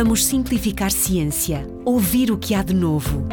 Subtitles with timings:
[0.00, 3.26] Vamos simplificar ciência, ouvir o que há de novo.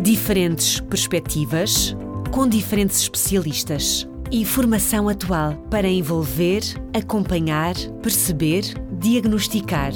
[0.00, 1.96] Diferentes perspectivas,
[2.32, 4.04] com diferentes especialistas.
[4.32, 6.60] Informação atual para envolver,
[6.92, 9.92] acompanhar, perceber, diagnosticar,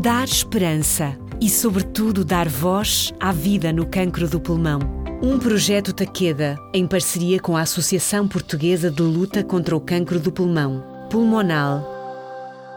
[0.00, 4.78] dar esperança e, sobretudo, dar voz à vida no cancro do pulmão.
[5.20, 10.30] Um projeto Taqueda, em parceria com a Associação Portuguesa de Luta contra o Cancro do
[10.30, 11.93] Pulmão, Pulmonal.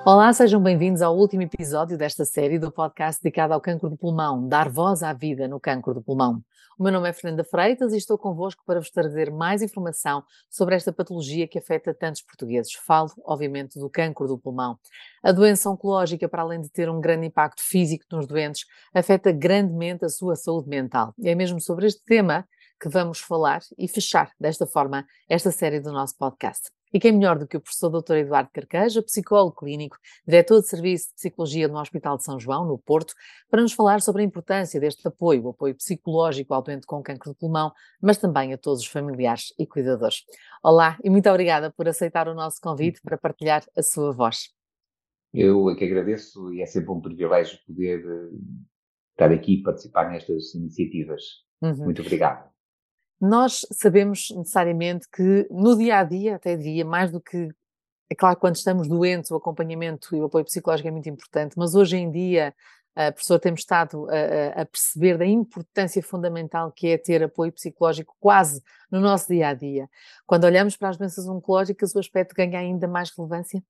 [0.09, 4.47] Olá, sejam bem-vindos ao último episódio desta série do podcast dedicado ao cancro do pulmão,
[4.47, 6.41] Dar Voz à Vida no Cancro do Pulmão.
[6.79, 10.75] O meu nome é Fernanda Freitas e estou convosco para vos trazer mais informação sobre
[10.75, 12.71] esta patologia que afeta tantos portugueses.
[12.71, 14.79] Falo, obviamente, do cancro do pulmão.
[15.21, 20.05] A doença oncológica, para além de ter um grande impacto físico nos doentes, afeta grandemente
[20.05, 21.13] a sua saúde mental.
[21.19, 22.47] E é mesmo sobre este tema
[22.79, 26.76] que vamos falar e fechar desta forma esta série do nosso podcast.
[26.93, 28.15] E quem melhor do que o professor Dr.
[28.15, 32.77] Eduardo Carqueja, psicólogo clínico, diretor de Serviço de Psicologia no Hospital de São João, no
[32.77, 33.13] Porto,
[33.49, 37.31] para nos falar sobre a importância deste apoio, o apoio psicológico ao doente com cancro
[37.31, 40.23] de pulmão, mas também a todos os familiares e cuidadores.
[40.63, 44.49] Olá e muito obrigada por aceitar o nosso convite para partilhar a sua voz.
[45.33, 48.29] Eu é que agradeço e é sempre um privilégio poder eh,
[49.11, 51.21] estar aqui e participar nestas iniciativas.
[51.61, 51.85] Uhum.
[51.85, 52.49] Muito obrigado.
[53.19, 57.49] Nós sabemos necessariamente que no dia a dia, até dia, mais do que.
[58.09, 61.75] É claro, quando estamos doentes, o acompanhamento e o apoio psicológico é muito importante, mas
[61.75, 62.53] hoje em dia,
[62.95, 68.15] a professora, temos estado a, a, perceber da importância fundamental que é ter apoio psicológico
[68.19, 69.89] quase no nosso dia a dia.
[70.25, 73.61] Quando olhamos para as doenças oncológicas, o aspecto ganha ainda mais relevância?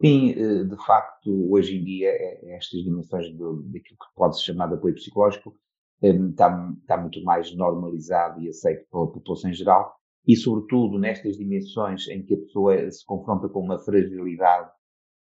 [0.00, 4.68] Sim, eh, de facto, hoje em dia, é, é estas dimensões daquilo que pode-se chamar
[4.68, 5.54] de apoio psicológico
[6.02, 9.94] está, está muito mais normalizado e aceito pela população em geral,
[10.26, 14.70] e sobretudo nestas dimensões em que a pessoa se confronta com uma fragilidade,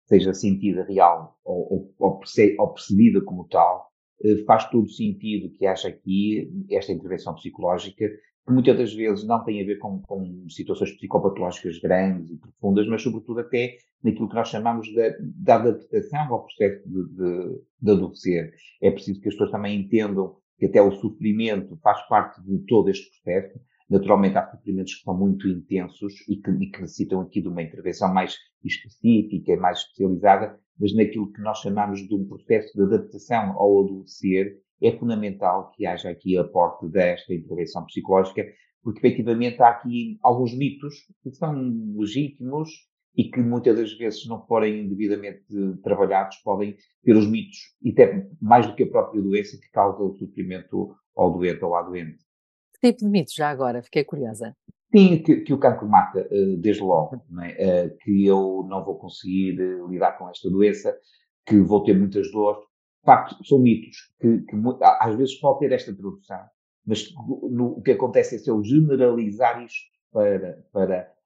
[0.05, 2.19] seja sentida real ou, ou,
[2.57, 3.87] ou percebida como tal,
[4.23, 9.43] eh, faz todo sentido que haja aqui esta intervenção psicológica, que muitas das vezes não
[9.43, 14.35] tem a ver com, com situações psicopatológicas grandes e profundas, mas sobretudo até naquilo que
[14.35, 18.53] nós chamamos da adaptação ao processo de, de, de adoecer.
[18.81, 22.89] É preciso que as pessoas também entendam que até o sofrimento faz parte de todo
[22.89, 23.59] este processo.
[23.89, 27.61] Naturalmente, há sofrimentos que são muito intensos e que, e que necessitam aqui de uma
[27.61, 32.83] intervenção mais específica e mais especializada, mas naquilo que nós chamamos de um processo de
[32.83, 38.45] adaptação ao adoecer, é fundamental que haja aqui aporte desta intervenção psicológica,
[38.83, 41.53] porque efetivamente há aqui alguns mitos que são
[41.95, 42.69] legítimos
[43.17, 45.43] e que muitas das vezes, se não forem devidamente
[45.83, 50.03] trabalhados, podem ter os mitos, e até mais do que a própria doença, que causa
[50.03, 52.23] o sofrimento ao doente ou à doente.
[52.79, 53.81] Que tipo de mitos, já agora?
[53.81, 54.55] Fiquei curiosa.
[54.95, 57.55] Sim, que, que o cancro mata, eh, desde logo, é?
[57.57, 60.95] Eh, que eu não vou conseguir eh, lidar com esta doença,
[61.45, 62.61] que vou ter muitas dores.
[62.61, 66.39] De facto, são mitos que, que às vezes pode ter esta tradução,
[66.85, 67.09] mas
[67.49, 71.16] no, o que acontece é se eu generalizar isto para, para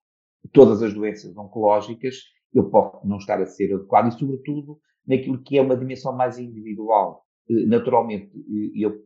[0.53, 2.16] todas as doenças oncológicas,
[2.53, 6.38] eu posso não estar a ser adequado e, sobretudo, naquilo que é uma dimensão mais
[6.38, 7.24] individual.
[7.50, 9.00] Eh, naturalmente, eh, eu,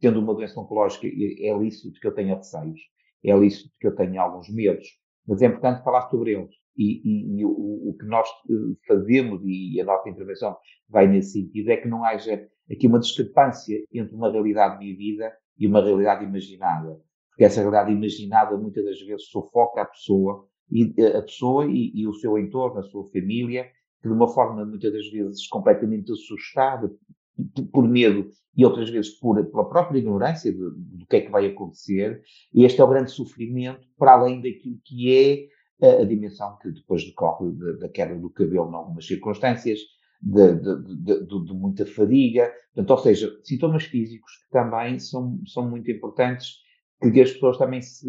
[0.00, 2.80] tendo uma doença oncológica, é, lícito que eu tenha receios,
[3.24, 4.86] é lícito que eu tenha alguns medos,
[5.26, 6.54] mas é importante falar sobre eles.
[6.76, 7.50] E, e, e o,
[7.90, 10.56] o, que nós eh, fazemos, e a nossa intervenção
[10.88, 15.66] vai nesse sentido, é que não haja aqui uma discrepância entre uma realidade vivida e
[15.66, 17.00] uma realidade imaginada.
[17.30, 22.06] Porque essa realidade imaginada muitas das vezes sufoca a pessoa e a pessoa e, e,
[22.06, 23.64] o seu entorno, a sua família,
[24.02, 26.90] que de uma forma muitas das vezes completamente assustada,
[27.72, 31.46] por medo e outras vezes por, pela própria ignorância do, do que é que vai
[31.46, 36.56] acontecer, e este é o grande sofrimento, para além daquilo que é a, a dimensão
[36.62, 37.50] que depois decorre
[37.80, 39.80] da, queda do cabelo em algumas circunstâncias,
[40.22, 45.68] de, de, de, de, muita fadiga, portanto, ou seja, sintomas físicos que também são, são
[45.68, 46.62] muito importantes,
[47.00, 48.06] que as pessoas também se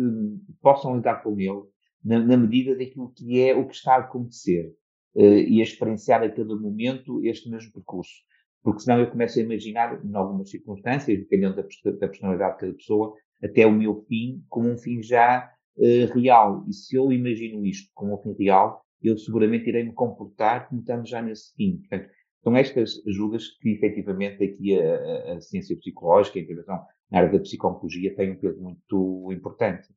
[0.62, 1.64] possam lidar com ele,
[2.06, 4.72] na, na, medida daquilo que é o que está a acontecer
[5.16, 8.14] uh, e a experienciar a cada momento este mesmo percurso.
[8.64, 12.74] Porque senão eu começo a imaginar, em algumas circunstâncias, dependendo da, da personalidade de cada
[12.74, 13.14] pessoa,
[13.44, 16.64] até o meu fim como um fim já uh, real.
[16.68, 20.82] E se eu imagino isto como um fim real, eu seguramente irei me comportar como
[20.82, 21.78] estamos já nesse fim.
[21.78, 22.10] Portanto,
[22.44, 27.32] são estas ajudas que, efetivamente, aqui a, a, a ciência psicológica, a intervenção na área
[27.32, 29.88] da psicologia tem um peso muito importante.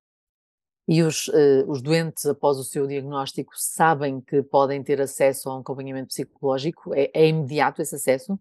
[0.88, 5.56] E os, uh, os doentes, após o seu diagnóstico, sabem que podem ter acesso a
[5.56, 6.94] um acompanhamento psicológico?
[6.94, 8.40] É, é imediato esse acesso?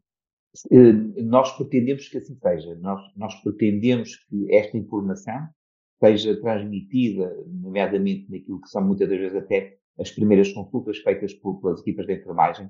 [0.71, 2.73] Uh, nós pretendemos que assim seja.
[2.75, 5.49] Nós, nós pretendemos que esta informação
[6.01, 11.59] seja transmitida, nomeadamente naquilo que são muitas das vezes até as primeiras consultas feitas por,
[11.59, 12.69] pelas equipas de enfermagem,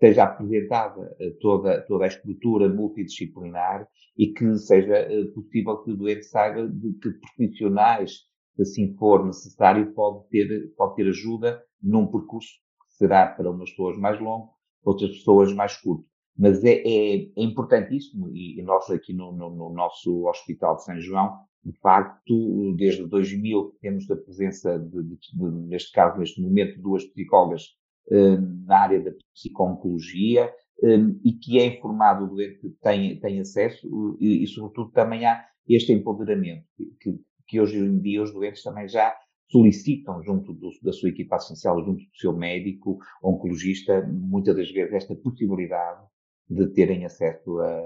[0.00, 3.88] seja apresentada toda, toda a estrutura multidisciplinar
[4.18, 8.24] e que seja possível que o doente saiba de que profissionais,
[8.60, 12.52] assim for necessário, pode ter, pode ter ajuda num percurso
[12.88, 14.50] que será para umas pessoas mais longo,
[14.84, 16.04] outras pessoas mais curto.
[16.36, 21.00] Mas é, é, é importantíssimo, e, nós aqui no, no, no, nosso Hospital de São
[21.00, 26.80] João, de facto, desde 2000 temos a presença, de, de, de, neste caso, neste momento,
[26.80, 27.76] duas psicólogas
[28.10, 28.36] eh,
[28.66, 30.52] na área da psico-oncologia
[30.82, 35.42] eh, e que é informado o doente tem, tem acesso e, e, sobretudo, também há
[35.66, 37.20] este empoderamento que, que
[37.52, 39.14] hoje em dia os doentes também já
[39.50, 44.92] solicitam junto do, da sua equipa essencial, junto do seu médico, oncologista, muitas das vezes
[44.94, 46.02] esta possibilidade
[46.48, 47.80] de terem acesso a,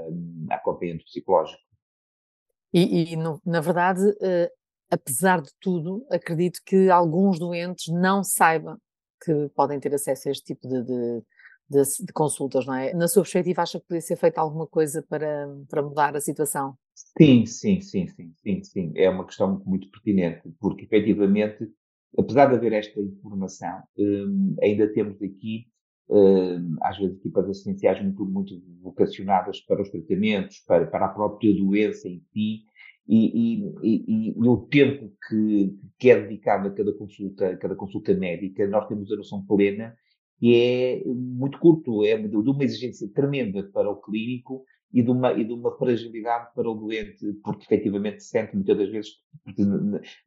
[0.51, 1.61] a acompanhamento psicológico.
[2.73, 4.51] E, e no, na verdade, uh,
[4.91, 8.77] apesar de tudo, acredito que alguns doentes não saibam
[9.23, 11.23] que podem ter acesso a este tipo de, de,
[11.69, 12.93] de, de consultas, não é?
[12.95, 16.77] Na sua perspectiva, acha que poderia ser feita alguma coisa para, para mudar a situação?
[17.17, 18.93] Sim, sim, sim, sim, sim, sim.
[18.97, 21.69] É uma questão muito pertinente, porque efetivamente,
[22.19, 25.67] apesar de haver esta informação, um, ainda temos aqui,
[26.09, 31.55] um, às vezes, equipas assistenciais muito, muito vocacionadas para os tratamentos, para, para a própria
[31.55, 32.63] doença em si,
[33.07, 37.75] e, e, e, e, o tempo que, que é dedicado a cada consulta, a cada
[37.77, 39.97] consulta médica, nós temos a noção plena
[40.39, 45.33] que é muito curto, é de uma exigência tremenda para o clínico e de uma,
[45.33, 49.11] e de uma fragilidade para o doente, porque efetivamente se sente muitas das vezes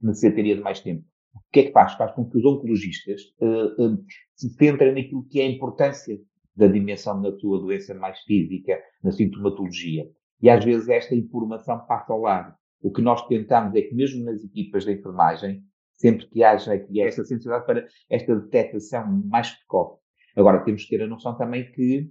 [0.02, 1.04] necessitaria de mais tempo.
[1.34, 1.94] O que é que faz?
[1.94, 4.06] Faz com que os oncologistas uh, uh,
[4.36, 6.20] se centrem naquilo que é a importância
[6.56, 10.06] da dimensão da sua doença mais física, na sintomatologia.
[10.42, 12.54] E às vezes esta informação passa ao lado.
[12.82, 17.00] O que nós tentamos é que mesmo nas equipas de enfermagem, sempre que haja aqui
[17.02, 20.02] esta sensibilidade para esta detectação mais precoce.
[20.36, 22.10] Agora, temos que ter a noção também que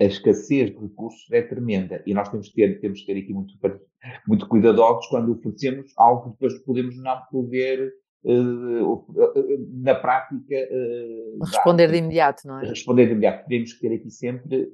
[0.00, 3.32] a escassez de recursos é tremenda e nós temos que ter, temos que ter aqui
[3.32, 3.54] muito,
[4.26, 7.92] muito cuidadosos quando oferecemos algo que depois podemos não poder
[8.24, 9.06] uh,
[9.82, 10.56] na prática
[11.40, 12.68] responder de imediato, não é?
[12.68, 13.46] Responder de imediato.
[13.46, 14.68] Temos que ter aqui sempre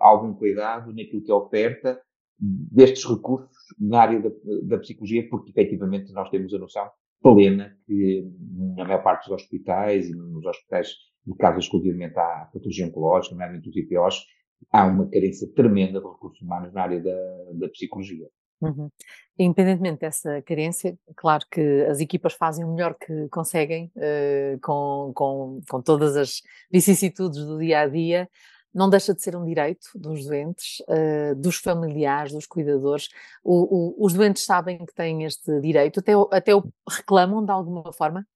[0.00, 2.00] algum cuidado naquilo que é oferta
[2.38, 4.30] destes recursos na área da,
[4.64, 6.90] da psicologia, porque efetivamente nós temos a noção
[7.22, 8.28] plena que
[8.76, 10.88] na maior parte dos hospitais e nos hospitais
[11.24, 14.24] dedicados exclusivamente à patologia oncológica, nomeadamente os IPOs,
[14.70, 18.28] há uma carência tremenda de recursos humanos na área da, da psicologia.
[18.60, 18.90] Uhum.
[19.38, 21.60] Independentemente dessa carência, claro que
[21.90, 27.58] as equipas fazem o melhor que conseguem uh, com, com, com todas as vicissitudes do
[27.58, 28.28] dia a dia.
[28.72, 33.08] Não deixa de ser um direito dos doentes, uh, dos familiares, dos cuidadores.
[33.44, 37.92] O, o, os doentes sabem que têm este direito, até, até o reclamam de alguma
[37.92, 38.26] forma?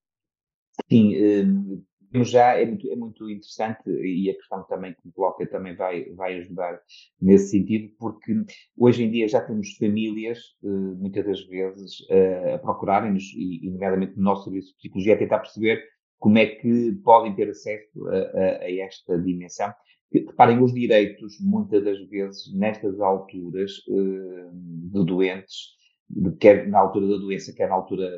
[0.90, 1.82] Sim, uh,
[2.14, 6.10] já é muito, é muito interessante e a questão também que me coloca também vai,
[6.10, 6.80] vai ajudar
[7.20, 8.34] nesse sentido, porque
[8.76, 11.98] hoje em dia já temos famílias, eh, muitas das vezes,
[12.54, 15.82] a procurarem-nos, e, nomeadamente no nosso serviço de psicologia, a tentar perceber
[16.18, 19.72] como é que podem ter acesso a, a, a esta dimensão.
[20.12, 25.78] Reparem, os direitos, muitas das vezes, nestas alturas uh, de doentes,
[26.40, 28.10] quer na altura da doença, quer na altura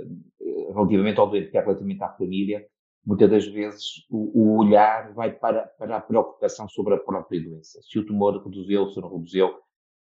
[0.75, 2.67] relativamente ao doente, quer relativamente à família,
[3.05, 7.81] muitas das vezes o, o, olhar vai para, para a preocupação sobre a própria doença.
[7.83, 9.51] Se o tumor reduziu, se não reduziu,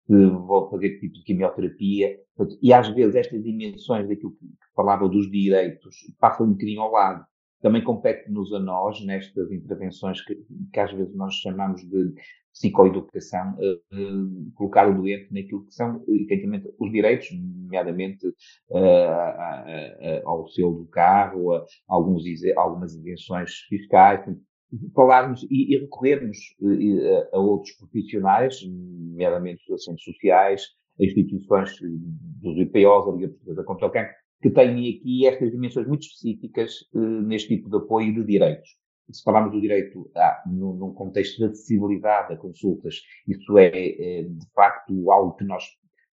[0.06, 2.18] se vou fazer que tipo de quimioterapia.
[2.62, 7.24] E às vezes estas dimensões daquilo que, falava dos direitos passam um bocadinho ao lado.
[7.64, 10.36] Também compete-nos a nós, nestas intervenções que,
[10.70, 12.12] que às vezes nós chamamos de
[12.52, 18.26] psicoeducação, uh, uh, colocar o doente naquilo que são, efetivamente, os direitos, nomeadamente
[18.68, 24.22] uh, ao selo do carro, a, alguns, algumas isenções fiscais,
[24.94, 26.36] falarmos e, e recorrermos
[27.32, 30.66] a, a outros profissionais, nomeadamente os assistentes sociais,
[31.00, 35.88] a instituições dos IPOs, a Liga Portuguesa contra o Cancro, que têm aqui estas dimensões
[35.88, 38.76] muito específicas neste tipo de apoio de direitos.
[39.10, 42.96] Se falarmos do direito ah, num, num, contexto de acessibilidade a consultas,
[43.26, 45.64] isso é, é, de facto algo que nós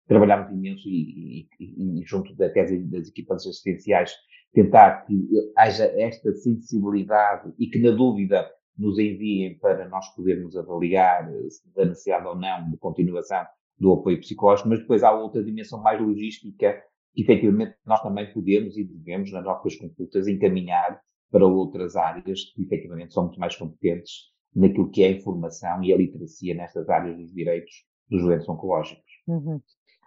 [0.07, 4.13] trabalhamos imenso e, e, e junto da tese das equipas assistenciais,
[4.53, 11.29] tentar que haja esta sensibilidade e que, na dúvida, nos enviem para nós podermos avaliar
[11.50, 13.45] se da necessidade ou não de continuação
[13.77, 16.81] do apoio psicológico, mas depois há outra dimensão mais logística
[17.15, 21.01] efetivamente nós também podemos e devemos, nas nossas consultas, encaminhar
[21.32, 25.94] para outras áreas que efetivamente são muito mais competentes naquilo que é a informação e
[25.94, 29.12] a literacia nestas áreas dos direitos dos doentes oncológicos.
[29.27, 29.62] Uhum.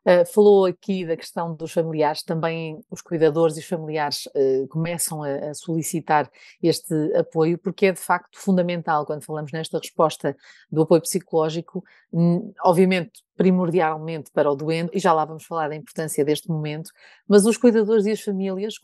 [0.07, 5.23] Uh, falou aqui da questão dos familiares, também os cuidadores e os familiares uh, começam
[5.23, 6.31] a, a, solicitar
[6.63, 10.37] este apoio, porque é de facto fundamental quando falamos nesta resposta
[10.71, 11.83] do apoio psicológico,
[12.13, 16.91] hum, obviamente primordialmente para o doente, e já lá vamos falar da importância deste momento,
[17.29, 18.75] mas os cuidadores e as famílias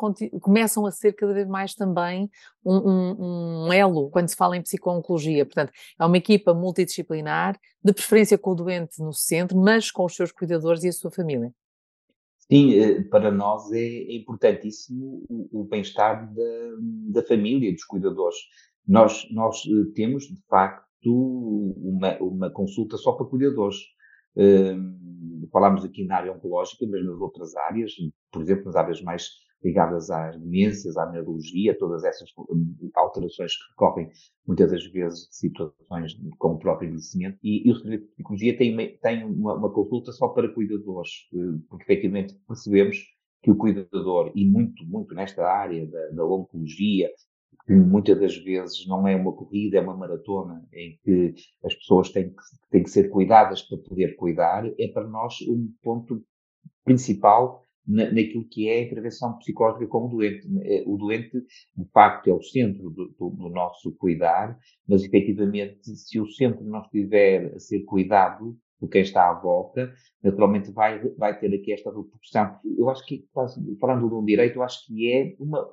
[0.41, 2.29] começam a ser cada vez mais também
[2.65, 5.45] um, um, um elo quando se fala em psico-oncologia.
[5.45, 10.15] Portanto, é uma equipa multidisciplinar, de preferência com o doente no centro, mas com os
[10.15, 11.53] seus cuidadores e a sua família.
[12.51, 18.37] Sim, eh, para nós é importantíssimo o, bem-estar da, da, família, dos cuidadores.
[18.87, 23.77] Nós, nós eh, temos, de facto, uma, uma consulta só para cuidadores.
[25.53, 27.93] Falámos aqui na área oncológica, mas nas outras áreas,
[28.31, 29.31] por exemplo, nas áreas mais
[29.63, 32.31] ligadas às demências, à neurologia, todas essas
[32.95, 34.11] alterações que recorrem
[34.47, 37.39] muitas das vezes de situações com o próprio envelhecimento.
[37.43, 41.11] E, e o Serviço de Psicologia tem, tem uma, uma, consulta só para cuidadores,
[41.69, 42.99] porque efetivamente percebemos
[43.43, 47.11] que o cuidador, e muito, muito nesta área da, da oncologia,
[47.67, 52.11] que muitas das vezes não é uma corrida, é uma maratona, em que as pessoas
[52.11, 56.23] têm que, têm que ser cuidadas para poder cuidar, é para nós um ponto
[56.85, 60.49] principal na, naquilo que é a intervenção psicológica com o doente.
[60.63, 65.95] É, o doente, de facto, é o centro do, do, do nosso cuidar, mas efetivamente,
[65.97, 69.93] se o centro não estiver a ser cuidado por quem está à volta,
[70.23, 72.59] naturalmente vai, vai ter aqui esta repercussão.
[72.79, 73.27] Eu acho que,
[73.79, 75.69] falando de um direito, eu acho que é uma,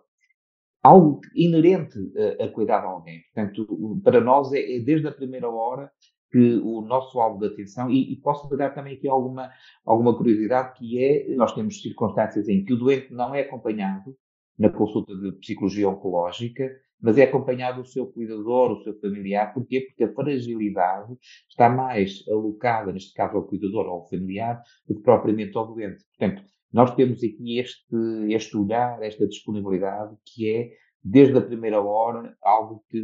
[0.87, 1.97] algo inerente
[2.39, 3.21] a, a cuidar de alguém.
[3.33, 5.91] Portanto, para nós é, é, desde a primeira hora
[6.31, 9.49] que o nosso alvo de atenção, e, e posso dar também aqui alguma,
[9.85, 14.15] alguma curiosidade, que é, nós temos circunstâncias em que o doente não é acompanhado
[14.59, 19.53] na consulta de psicologia oncológica, mas é acompanhado o seu cuidador, o seu familiar.
[19.53, 19.81] Porquê?
[19.81, 21.15] Porque a fragilidade
[21.49, 26.03] está mais alocada, neste caso, ao cuidador ou ao familiar, do que propriamente ao doente.
[26.17, 27.95] Portanto, nós temos aqui este,
[28.29, 30.71] este olhar, esta disponibilidade, que é,
[31.03, 33.01] desde a primeira hora, algo que,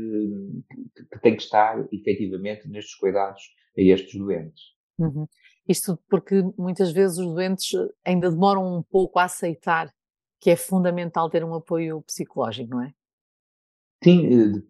[0.69, 3.41] que, que tem que estar, efetivamente, nestes cuidados
[3.77, 4.61] a estes doentes.
[4.99, 5.25] Uhum.
[5.67, 7.71] Isto porque muitas vezes os doentes
[8.05, 9.93] ainda demoram um pouco a aceitar
[10.39, 12.93] que é fundamental ter um apoio psicológico, não é?
[14.03, 14.61] Sim, eh,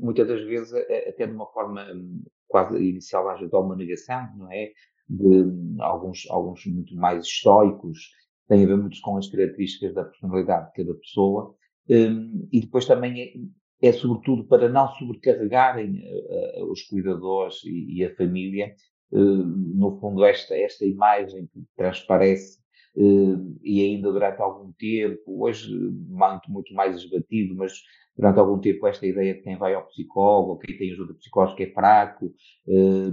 [0.00, 4.34] muitas das vezes até de uma forma hum, quase inicial, às vezes, de uma negação,
[4.36, 4.72] não é?
[5.06, 5.44] De
[5.80, 8.10] alguns, alguns muito mais estoicos,
[8.52, 11.54] tem a ver muito com as características da personalidade de cada pessoa,
[11.88, 13.48] um, e depois também
[13.80, 18.74] é, é, sobretudo para não sobrecarregarem uh, os cuidadores e, e a família,
[19.10, 22.60] uh, no fundo esta, esta imagem que transparece
[22.94, 27.72] e ainda durante algum tempo, hoje muito, muito mais esbatido, mas
[28.14, 31.72] durante algum tempo esta ideia de quem vai ao psicólogo, quem tem ajuda psicológica é
[31.72, 32.30] fraco,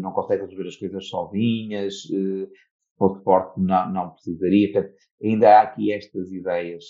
[0.01, 2.01] não consegue resolver as coisas sozinhas,
[2.99, 4.71] fosse forte não, não precisaria.
[4.71, 6.83] Portanto, ainda há aqui estas ideias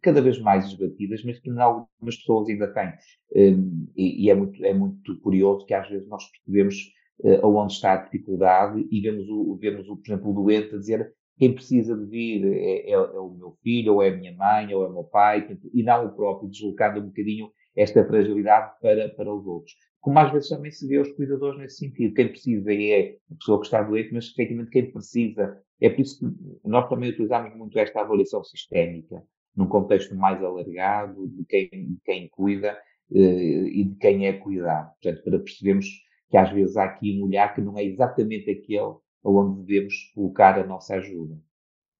[0.00, 2.92] cada vez mais esbatidas, mas que algumas pessoas ainda têm.
[3.36, 6.76] Um, e, e é, muito, é muito curioso que às vezes nós percebemos
[7.20, 10.78] uh, aonde está a dificuldade e vemos, o, vemos o, por exemplo, o doente a
[10.78, 14.36] dizer quem precisa de vir é, é, é, o meu filho, ou é a minha
[14.36, 18.72] mãe, ou é o meu pai, e não o próprio, deslocando um bocadinho esta fragilidade
[18.80, 22.14] para, para os outros como às vezes também se vê os cuidadores nesse sentido.
[22.14, 25.62] Quem precisa é a pessoa que está doente, mas efetivamente quem precisa.
[25.80, 29.22] É por isso que nós também utilizamos muito esta avaliação sistémica,
[29.54, 32.78] num contexto mais alargado, de quem, de quem cuida
[33.10, 34.90] uh, e de quem é cuidado.
[35.02, 35.86] Portanto, para percebermos
[36.30, 40.58] que às vezes há aqui um olhar que não é exatamente aquele onde devemos colocar
[40.58, 41.38] a nossa ajuda.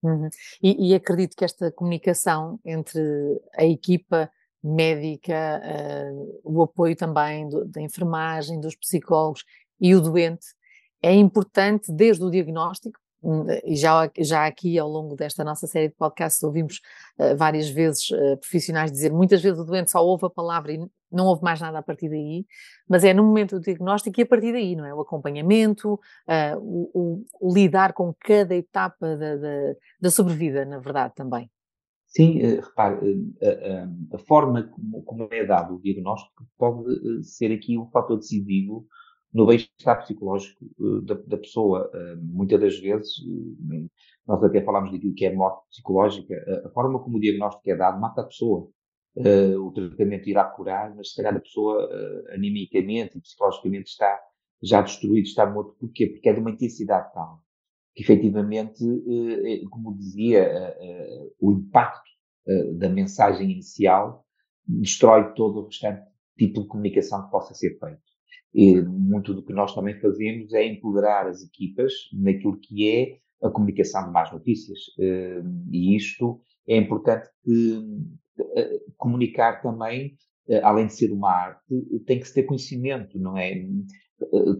[0.03, 0.29] Uhum.
[0.63, 3.03] E, e acredito que esta comunicação entre
[3.55, 4.31] a equipa
[4.63, 9.45] médica, uh, o apoio também do, da enfermagem, dos psicólogos
[9.81, 10.47] e o doente
[11.03, 15.89] é importante desde o diagnóstico, hum, e já, já aqui ao longo desta nossa série
[15.89, 16.81] de podcasts ouvimos
[17.19, 20.79] uh, várias vezes uh, profissionais dizer muitas vezes o doente só ouve a palavra e
[21.11, 22.47] não ouve mais nada a partir daí,
[22.89, 24.95] mas é no momento do diagnóstico e a partir daí, não é?
[24.95, 30.79] O acompanhamento, uh, o, o, o, lidar com cada etapa da, da, da sobrevida, na
[30.79, 31.51] verdade, também.
[32.11, 37.79] Sim, uh, repare, uh, a, forma como, como, é dado o diagnóstico pode ser aqui
[37.79, 38.85] um fator decisivo
[39.33, 40.67] no bem-estar psicológico
[41.05, 41.89] da, da, pessoa.
[42.21, 43.13] muitas das vezes,
[44.27, 46.35] nós até falamos daquilo que é morte psicológica,
[46.67, 48.69] a forma como o diagnóstico é dado mata a pessoa.
[49.17, 51.89] o tratamento irá curar, mas se calhar a pessoa
[52.33, 54.19] animicamente e psicologicamente está
[54.61, 55.77] já destruída, está morto.
[55.79, 56.09] Porquê?
[56.09, 57.41] Porque é de uma intensidade tal
[57.95, 62.11] que efetivamente, eh, eh, como dizia, eh, o impacto
[62.79, 64.25] da mensagem inicial
[64.67, 66.03] destrói todo o restante
[66.37, 68.01] tipo de comunicação que possa ser feito.
[68.53, 73.51] E muito do que nós também fazemos é empoderar as equipas naquilo que é a
[73.51, 74.79] comunicação de más notícias.
[75.71, 77.85] E isto é importante que
[78.97, 80.17] comunicar também,
[80.63, 81.63] além de ser uma arte,
[82.05, 83.65] tem que se ter conhecimento, não é?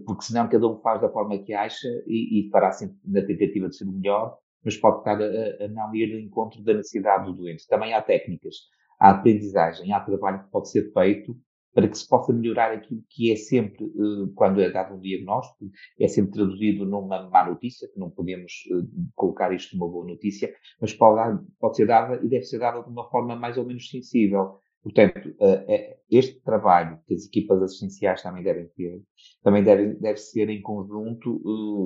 [0.05, 3.69] Porque senão cada um faz da forma que acha e, e fará sempre na tentativa
[3.69, 7.25] de ser o melhor, mas pode estar a, a não ir ao encontro da necessidade
[7.25, 7.67] do doente.
[7.67, 8.55] Também há técnicas,
[8.99, 11.35] há aprendizagem, há trabalho que pode ser feito
[11.73, 15.71] para que se possa melhorar aquilo que é sempre, eh, quando é dado um diagnóstico,
[15.99, 20.53] é sempre traduzido numa má notícia, que não podemos eh, colocar isto numa boa notícia,
[20.79, 23.89] mas pode, pode ser dada e deve ser dada de uma forma mais ou menos
[23.89, 24.59] sensível.
[24.83, 29.01] Portanto, eh, este trabalho que as equipas assistenciais também devem ter,
[29.43, 31.39] também deve, deve ser em conjunto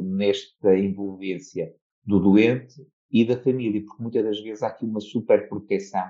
[0.03, 1.73] nesta envolvência
[2.05, 2.75] do doente
[3.11, 6.05] e da família, porque muitas das vezes há aqui uma super proteção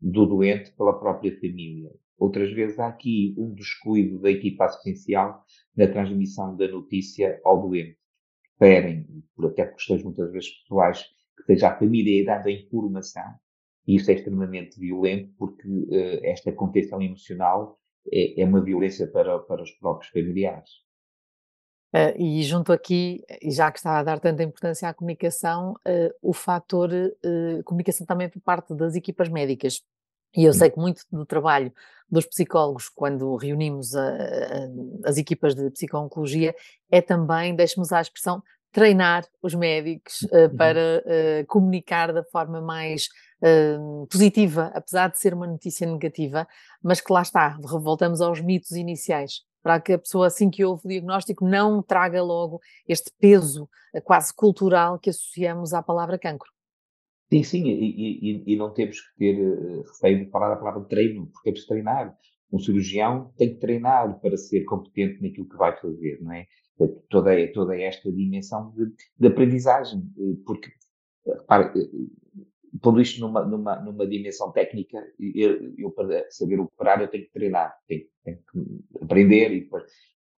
[0.00, 1.90] do doente pela própria família.
[2.18, 5.42] Outras vezes há aqui um descuido da equipa assistencial
[5.76, 7.96] na transmissão da notícia ao doente.
[8.58, 11.04] Querem, por até questões muitas vezes pessoais,
[11.36, 13.24] que seja a família dando a informação,
[13.88, 17.80] e isso é extremamente violento porque uh, esta contenção emocional
[18.12, 20.70] é, é, uma violência para, para os próprios familiares.
[21.94, 26.34] Uh, e junto aqui, já que está a dar tanta importância à comunicação, uh, o
[26.34, 26.90] fator
[27.64, 29.80] comunicação também por parte das equipas médicas.
[30.36, 31.72] E eu sei que muito do trabalho
[32.10, 34.68] dos psicólogos, quando reunimos a, a,
[35.06, 36.54] as equipas de psico-oncologia,
[36.90, 42.60] é também, deixe-me usar a expressão, treinar os médicos uh, para uh, comunicar da forma
[42.60, 43.08] mais
[43.42, 46.46] uh, positiva, apesar de ser uma notícia negativa,
[46.82, 50.82] mas que lá está, voltamos aos mitos iniciais, para que a pessoa, assim que ouve
[50.84, 53.68] o diagnóstico, não traga logo este peso
[54.04, 56.50] quase cultural que associamos à palavra cancro.
[57.30, 60.84] Sim, sim, e, e, e não temos que ter uh, receio de falar a palavra
[60.84, 62.16] treino, porque é preciso treinar.
[62.50, 66.46] Um cirurgião tem que treinar para ser competente naquilo que vai fazer, não é?
[67.10, 70.70] Toda, toda esta dimensão de, de aprendizagem, eh, porque,
[71.26, 71.72] repare,
[72.82, 77.32] tudo isto numa, numa, numa dimensão técnica, eu, eu, para saber operar eu tenho que
[77.32, 79.84] treinar, tenho, tenho que aprender e depois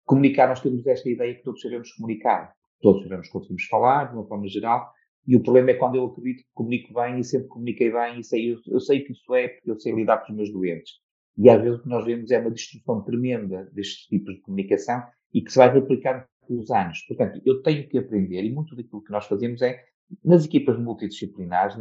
[0.04, 4.26] comunicar, nós temos esta ideia que todos sabemos comunicar, todos sabemos conseguimos falar de uma
[4.26, 4.90] forma geral,
[5.26, 8.24] e o problema é quando eu acredito que comunico bem e sempre comuniquei bem e
[8.24, 10.92] sei, eu, eu sei que isso é porque eu sei lidar com os meus doentes.
[11.36, 15.02] E às vezes o que nós vemos é uma destruição tremenda destes tipos de comunicação
[15.34, 17.02] e que se vai replicando com os anos.
[17.06, 19.84] Portanto, eu tenho que aprender e muito daquilo que nós fazemos é
[20.24, 21.76] nas equipas multidisciplinares,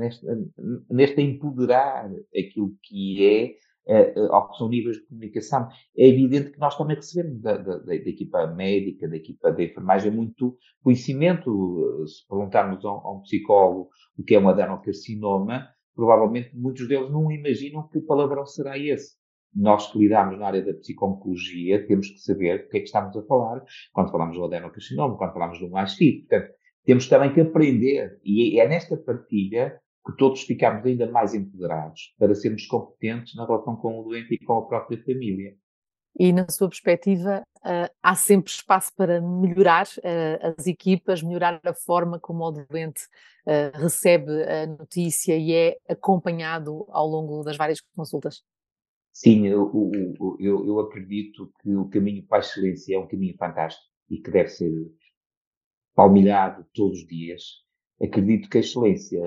[0.89, 5.67] neste, empoderar aquilo que é uh, ao que são níveis de comunicação.
[5.97, 10.11] É evidente que nós também recebemos da, da, da, equipa médica, da equipa de enfermagem,
[10.11, 12.05] muito conhecimento.
[12.05, 17.09] Se perguntarmos a um, a um psicólogo o que é um adenocarcinoma, provavelmente muitos deles
[17.11, 19.15] não imaginam que palavrão será esse.
[19.55, 23.15] Nós que lidamos na área da psiconcologia temos que saber o que é que estamos
[23.15, 23.63] a falar
[23.93, 26.27] quando falamos do adenocarcinoma, quando falamos do mastite.
[26.27, 26.53] Portanto,
[26.87, 32.33] temos também que aprender, e é nesta partilha que todos ficamos ainda mais empoderados para
[32.33, 35.53] sermos competentes na relação com o doente e com a própria família.
[36.17, 41.73] E na sua perspectiva, uh, há sempre espaço para melhorar uh, as equipas, melhorar a
[41.73, 43.01] forma como o doente
[43.45, 48.43] uh, recebe a notícia e é acompanhado ao longo das várias consultas?
[49.11, 49.91] Sim, eu,
[50.39, 54.31] eu, eu acredito que o caminho para a excelência é um caminho fantástico e que
[54.31, 54.71] deve ser
[55.97, 57.41] palmilhado todos os dias.
[57.99, 59.19] Acredito que a excelência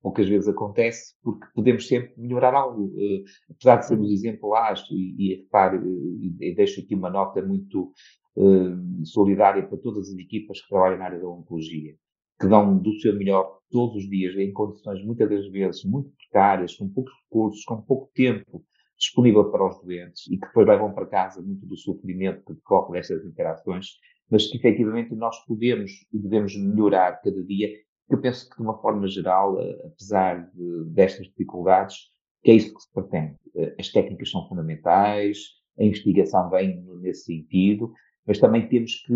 [0.00, 2.86] poucas vezes acontece porque podemos sempre melhorar algo.
[2.86, 7.92] Uh, apesar de sermos exemplares, e, e repare, uh, e deixo aqui uma nota muito
[8.36, 11.94] uh, solidária para todas as equipas que trabalham na área da oncologia,
[12.40, 16.74] que dão do seu melhor todos os dias, em condições muitas das vezes muito precárias,
[16.76, 18.64] com poucos recursos, com pouco tempo
[18.98, 22.92] disponível para os doentes e que depois levam para casa muito do sofrimento que decorre
[22.92, 23.98] destas interações
[24.30, 27.70] mas que efetivamente nós podemos e devemos melhorar cada dia.
[28.08, 31.96] Eu penso que, de uma forma geral, eh, apesar de, destas dificuldades,
[32.42, 33.36] que é isso que se pretende.
[33.56, 35.38] Eh, as técnicas são fundamentais,
[35.78, 37.92] a investigação vem nesse sentido,
[38.26, 39.12] mas também temos que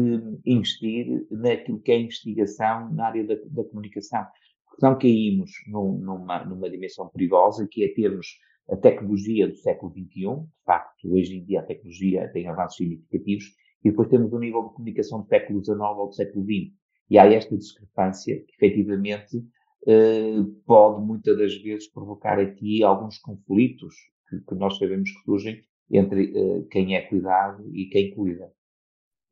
[0.46, 4.24] investir naquilo que é a investigação na área da, da comunicação.
[4.66, 8.26] Porque não caímos num, numa, numa dimensão perigosa, que é termos
[8.70, 13.44] a tecnologia do século XXI, de facto, hoje em dia a tecnologia tem avanços significativos,
[13.84, 16.72] e depois temos o um nível de comunicação do século XIX ou do século XX.
[17.08, 19.42] E há esta discrepância que, efetivamente,
[19.86, 23.94] eh, pode muitas das vezes provocar aqui alguns conflitos
[24.28, 28.52] que, que nós sabemos que surgem entre eh, quem é cuidado e quem cuida.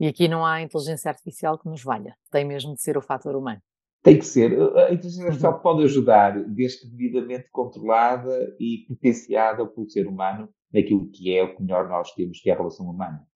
[0.01, 3.37] E aqui não há inteligência artificial que nos valha, tem mesmo de ser o fator
[3.37, 3.61] humano.
[4.03, 4.53] Tem que ser.
[4.77, 5.61] A inteligência artificial uhum.
[5.61, 11.55] pode ajudar, desde que devidamente controlada e potenciada pelo ser humano naquilo que é o
[11.55, 13.27] que melhor nós temos, que é a relação humana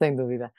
[0.00, 0.50] sem dúvida.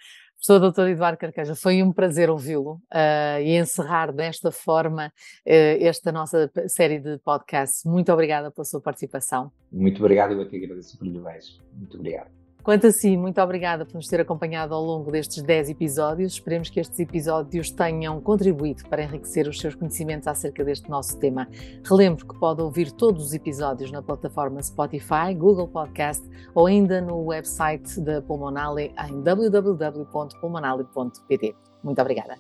[0.44, 0.90] Professor Dr.
[0.90, 7.00] Eduardo Carqueja, foi um prazer ouvi-lo uh, e encerrar desta forma uh, esta nossa série
[7.00, 7.84] de podcasts.
[7.86, 9.52] Muito obrigada pela sua participação.
[9.72, 11.60] Muito obrigado, eu aqui agradeço o privilégio.
[11.76, 12.41] Muito obrigado.
[12.64, 16.34] Quanto a si, muito obrigada por nos ter acompanhado ao longo destes 10 episódios.
[16.34, 21.48] Esperemos que estes episódios tenham contribuído para enriquecer os seus conhecimentos acerca deste nosso tema.
[21.84, 27.26] Relembro que pode ouvir todos os episódios na plataforma Spotify, Google Podcast ou ainda no
[27.26, 31.56] website da Pulmonale em www.pulmonale.pt.
[31.84, 32.38] Muito obrigada.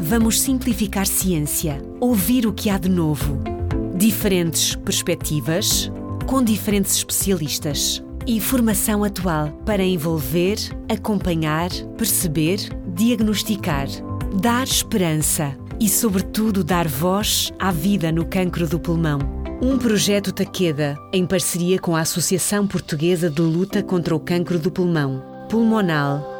[0.00, 3.36] Vamos simplificar ciência, ouvir o que há de novo.
[3.96, 5.90] Diferentes perspectivas,
[6.26, 10.56] com diferentes especialistas e formação atual para envolver,
[10.88, 13.86] acompanhar, perceber, diagnosticar,
[14.40, 19.18] dar esperança e, sobretudo, dar voz à vida no cancro do pulmão.
[19.62, 24.70] Um projeto Taqueda, em parceria com a Associação Portuguesa de Luta contra o Cancro do
[24.70, 26.33] Pulmão, Pulmonal